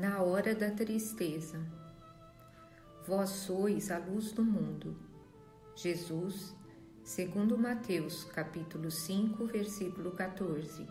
na 0.00 0.22
hora 0.22 0.54
da 0.54 0.70
tristeza. 0.70 1.60
Vós 3.04 3.30
sois 3.30 3.90
a 3.90 3.98
luz 3.98 4.30
do 4.30 4.44
mundo. 4.44 4.96
Jesus, 5.74 6.54
segundo 7.02 7.58
Mateus, 7.58 8.22
capítulo 8.22 8.92
5, 8.92 9.44
versículo 9.46 10.12
14. 10.12 10.86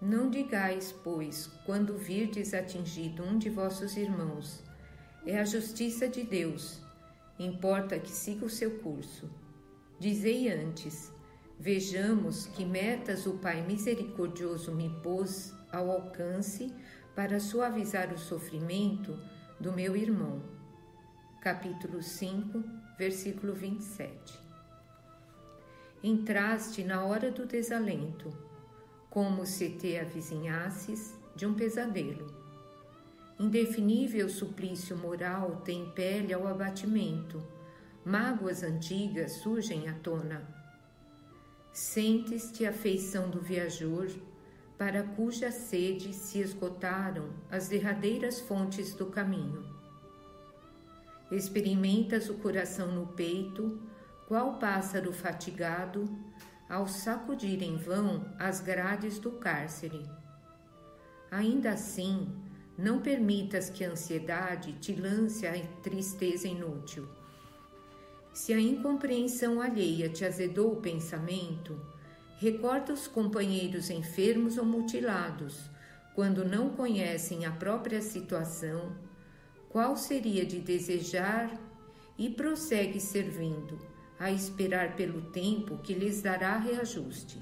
Não 0.00 0.30
digais, 0.30 0.92
pois, 1.02 1.48
quando 1.66 1.98
virdes 1.98 2.54
atingido 2.54 3.24
um 3.24 3.36
de 3.38 3.50
vossos 3.50 3.96
irmãos, 3.96 4.62
é 5.26 5.36
a 5.40 5.44
justiça 5.44 6.08
de 6.08 6.22
Deus, 6.22 6.80
importa 7.40 7.98
que 7.98 8.10
siga 8.10 8.46
o 8.46 8.50
seu 8.50 8.78
curso. 8.78 9.28
Dizei 9.98 10.48
antes, 10.48 11.12
vejamos 11.60 12.46
que 12.46 12.64
metas 12.64 13.26
o 13.26 13.34
Pai 13.34 13.60
misericordioso 13.60 14.74
me 14.74 14.88
pôs 15.02 15.54
ao 15.70 15.90
alcance 15.90 16.74
para 17.14 17.38
suavizar 17.38 18.14
o 18.14 18.18
sofrimento 18.18 19.20
do 19.60 19.70
meu 19.70 19.94
irmão. 19.94 20.42
Capítulo 21.38 22.02
5, 22.02 22.64
versículo 22.96 23.52
27. 23.52 24.40
Entraste 26.02 26.82
na 26.82 27.04
hora 27.04 27.30
do 27.30 27.44
desalento, 27.44 28.32
como 29.10 29.44
se 29.44 29.68
te 29.68 29.98
avizinhasses 29.98 31.14
de 31.36 31.44
um 31.44 31.52
pesadelo. 31.52 32.34
Indefinível 33.38 34.30
suplício 34.30 34.96
moral 34.96 35.56
tem 35.56 35.90
pele 35.90 36.32
ao 36.32 36.46
abatimento, 36.46 37.46
mágoas 38.02 38.62
antigas 38.62 39.32
surgem 39.32 39.90
à 39.90 39.92
tona. 39.92 40.58
Sentes-te 41.72 42.66
a 42.66 42.72
feição 42.72 43.30
do 43.30 43.40
viajor 43.40 44.08
para 44.76 45.02
cuja 45.02 45.50
sede 45.50 46.12
se 46.12 46.40
esgotaram 46.40 47.30
as 47.50 47.68
derradeiras 47.68 48.40
fontes 48.40 48.94
do 48.94 49.06
caminho. 49.06 49.64
Experimentas 51.30 52.28
o 52.28 52.34
coração 52.34 52.90
no 52.92 53.06
peito, 53.08 53.80
qual 54.26 54.58
pássaro 54.58 55.12
fatigado, 55.12 56.04
ao 56.68 56.88
sacudir 56.88 57.62
em 57.62 57.76
vão 57.76 58.24
as 58.38 58.60
grades 58.60 59.18
do 59.18 59.32
cárcere. 59.32 60.02
Ainda 61.30 61.72
assim, 61.72 62.28
não 62.76 63.00
permitas 63.00 63.70
que 63.70 63.84
a 63.84 63.90
ansiedade 63.90 64.72
te 64.80 64.94
lance 64.94 65.46
a 65.46 65.52
tristeza 65.82 66.48
inútil. 66.48 67.19
Se 68.32 68.52
a 68.52 68.60
incompreensão 68.60 69.60
alheia 69.60 70.08
te 70.08 70.24
azedou 70.24 70.72
o 70.72 70.80
pensamento, 70.80 71.78
Recorda 72.40 72.94
os 72.94 73.06
companheiros 73.06 73.90
enfermos 73.90 74.56
ou 74.56 74.64
mutilados, 74.64 75.68
quando 76.14 76.42
não 76.42 76.70
conhecem 76.70 77.44
a 77.44 77.50
própria 77.50 78.00
situação, 78.00 78.96
qual 79.68 79.94
seria 79.94 80.46
de 80.46 80.58
desejar 80.58 81.50
e 82.16 82.30
prossegue 82.30 82.98
servindo, 82.98 83.78
a 84.18 84.32
esperar 84.32 84.96
pelo 84.96 85.20
tempo 85.32 85.76
que 85.82 85.92
lhes 85.92 86.22
dará 86.22 86.56
reajuste. 86.56 87.38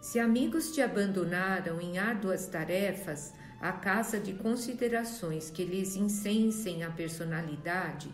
Se 0.00 0.18
amigos 0.18 0.72
te 0.72 0.80
abandonaram 0.80 1.82
em 1.82 1.98
árduas 1.98 2.46
tarefas, 2.46 3.34
à 3.60 3.72
caça 3.72 4.18
de 4.18 4.32
considerações 4.32 5.50
que 5.50 5.66
lhes 5.66 5.96
incensem 5.96 6.82
a 6.82 6.90
personalidade, 6.90 8.10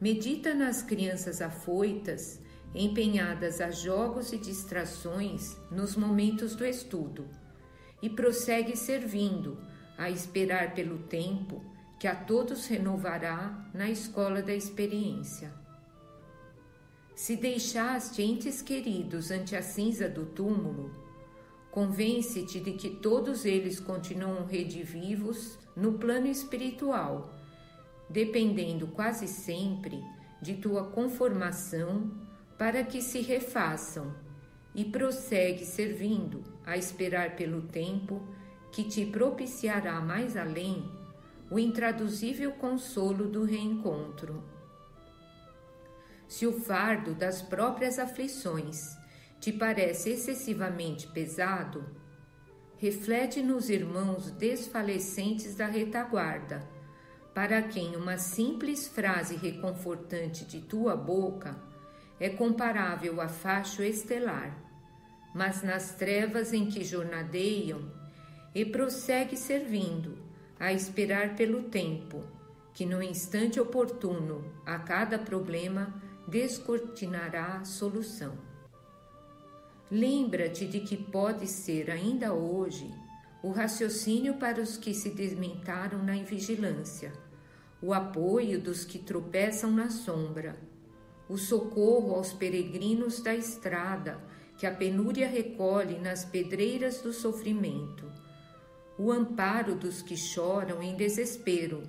medita 0.00 0.54
nas 0.54 0.82
crianças 0.82 1.40
afoitas 1.40 2.40
empenhadas 2.74 3.60
a 3.60 3.70
jogos 3.70 4.32
e 4.32 4.38
distrações 4.38 5.56
nos 5.70 5.96
momentos 5.96 6.54
do 6.54 6.64
estudo, 6.64 7.26
e 8.02 8.10
prossegue 8.10 8.76
servindo, 8.76 9.58
a 9.96 10.10
esperar 10.10 10.74
pelo 10.74 10.98
tempo 10.98 11.64
que 11.98 12.06
a 12.06 12.14
todos 12.14 12.66
renovará 12.66 13.70
na 13.72 13.88
escola 13.88 14.42
da 14.42 14.54
experiência. 14.54 15.50
Se 17.14 17.34
deixaste 17.34 18.20
entes 18.20 18.60
queridos 18.60 19.30
ante 19.30 19.56
a 19.56 19.62
cinza 19.62 20.06
do 20.06 20.26
túmulo, 20.26 20.94
convence-te 21.70 22.60
de 22.60 22.72
que 22.72 22.90
todos 22.90 23.46
eles 23.46 23.80
continuam 23.80 24.44
redivivos 24.44 25.58
no 25.74 25.94
plano 25.94 26.26
espiritual, 26.26 27.34
dependendo 28.08 28.86
quase 28.88 29.26
sempre 29.26 30.02
de 30.40 30.54
tua 30.54 30.84
conformação 30.90 32.10
para 32.58 32.84
que 32.84 33.02
se 33.02 33.20
refaçam, 33.20 34.14
e 34.76 34.84
prossegue 34.84 35.64
servindo 35.64 36.44
a 36.64 36.76
esperar 36.76 37.34
pelo 37.34 37.62
tempo 37.62 38.22
que 38.70 38.84
te 38.84 39.06
propiciará 39.06 40.02
mais 40.02 40.36
além 40.36 40.86
o 41.50 41.58
intraduzível 41.58 42.52
consolo 42.52 43.26
do 43.26 43.42
reencontro. 43.42 44.44
Se 46.28 46.46
o 46.46 46.60
fardo 46.60 47.14
das 47.14 47.40
próprias 47.40 47.98
aflições 47.98 48.94
te 49.40 49.50
parece 49.50 50.10
excessivamente 50.10 51.08
pesado, 51.08 51.82
reflete 52.76 53.42
nos 53.42 53.70
irmãos 53.70 54.30
desfalecentes 54.32 55.54
da 55.54 55.66
retaguarda, 55.66 56.68
para 57.36 57.60
quem 57.60 57.94
uma 57.96 58.16
simples 58.16 58.88
frase 58.88 59.36
reconfortante 59.36 60.42
de 60.46 60.58
tua 60.58 60.96
boca 60.96 61.54
é 62.18 62.30
comparável 62.30 63.20
a 63.20 63.28
facho 63.28 63.82
estelar, 63.82 64.56
mas 65.34 65.62
nas 65.62 65.92
trevas 65.92 66.54
em 66.54 66.64
que 66.64 66.82
jornadeiam, 66.82 67.92
e 68.54 68.64
prossegue 68.64 69.36
servindo, 69.36 70.16
a 70.58 70.72
esperar 70.72 71.36
pelo 71.36 71.64
tempo, 71.64 72.24
que 72.72 72.86
no 72.86 73.02
instante 73.02 73.60
oportuno 73.60 74.42
a 74.64 74.78
cada 74.78 75.18
problema 75.18 75.92
descortinará 76.26 77.58
a 77.58 77.64
solução. 77.66 78.32
Lembra-te 79.90 80.66
de 80.66 80.80
que 80.80 80.96
pode 80.96 81.46
ser 81.46 81.90
ainda 81.90 82.32
hoje 82.32 82.90
o 83.46 83.52
raciocínio 83.52 84.34
para 84.34 84.60
os 84.60 84.76
que 84.76 84.92
se 84.92 85.10
desmentaram 85.10 86.02
na 86.02 86.16
invigilância, 86.16 87.12
o 87.80 87.94
apoio 87.94 88.60
dos 88.60 88.84
que 88.84 88.98
tropeçam 88.98 89.70
na 89.70 89.88
sombra 89.88 90.56
o 91.28 91.36
socorro 91.36 92.14
aos 92.14 92.32
peregrinos 92.32 93.20
da 93.20 93.34
estrada 93.34 94.20
que 94.56 94.66
a 94.66 94.70
penúria 94.70 95.28
recolhe 95.28 95.98
nas 95.98 96.24
pedreiras 96.24 97.00
do 97.02 97.12
sofrimento, 97.12 98.10
o 98.98 99.10
amparo 99.12 99.74
dos 99.74 100.00
que 100.00 100.16
choram 100.16 100.82
em 100.82 100.96
desespero 100.96 101.82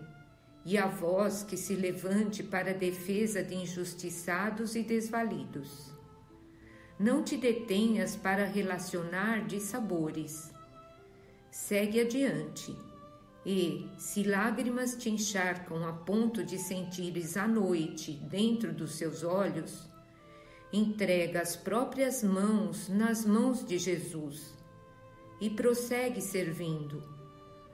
e 0.66 0.78
a 0.78 0.88
voz 0.88 1.44
que 1.44 1.56
se 1.56 1.76
levante 1.76 2.44
para 2.44 2.72
a 2.72 2.74
defesa 2.74 3.42
de 3.42 3.56
injustiçados 3.56 4.76
e 4.76 4.84
desvalidos. 4.84 5.94
Não 7.00 7.24
te 7.24 7.38
detenhas 7.38 8.16
para 8.16 8.44
relacionar 8.44 9.46
de 9.46 9.62
sabores. 9.62 10.52
Segue 11.58 12.00
adiante 12.00 12.74
e, 13.44 13.90
se 13.98 14.24
lágrimas 14.24 14.96
te 14.96 15.10
encharcam 15.10 15.84
a 15.86 15.92
ponto 15.92 16.44
de 16.44 16.58
sentires 16.58 17.36
a 17.36 17.48
noite 17.48 18.14
dentro 18.30 18.72
dos 18.72 18.92
seus 18.94 19.24
olhos, 19.24 19.90
entrega 20.72 21.42
as 21.42 21.58
próprias 21.58 22.24
mãos 22.24 22.88
nas 22.88 23.26
mãos 23.26 23.66
de 23.66 23.80
Jesus 23.80 24.56
e 25.42 25.50
prossegue 25.50 26.22
servindo, 26.22 27.04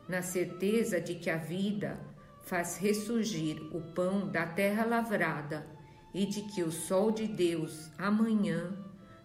na 0.08 0.24
certeza 0.24 1.00
de 1.00 1.16
que 1.16 1.30
a 1.30 1.38
vida 1.38 2.00
faz 2.46 2.78
ressurgir 2.78 3.62
o 3.76 3.82
pão 3.94 4.32
da 4.32 4.48
terra 4.48 4.86
lavrada 4.86 5.68
e 6.14 6.26
de 6.26 6.44
que 6.44 6.64
o 6.64 6.72
sol 6.72 7.12
de 7.12 7.28
Deus 7.28 7.92
amanhã 7.98 8.76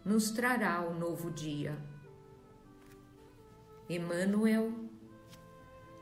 nos 0.05 0.33
trará 0.33 0.83
o 0.83 0.99
novo 0.99 1.31
dia. 1.31 1.79
Emmanuel 3.91 4.71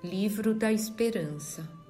Livro 0.03 0.55
da 0.55 0.73
Esperança 0.73 1.86